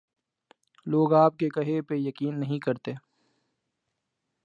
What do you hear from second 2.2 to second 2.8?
نہیں